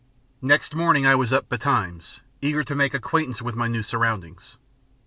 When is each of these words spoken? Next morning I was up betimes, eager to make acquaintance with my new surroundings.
Next 0.41 0.73
morning 0.73 1.05
I 1.05 1.13
was 1.13 1.31
up 1.31 1.47
betimes, 1.47 2.21
eager 2.41 2.63
to 2.63 2.73
make 2.73 2.95
acquaintance 2.95 3.39
with 3.39 3.55
my 3.55 3.67
new 3.67 3.83
surroundings. 3.83 4.57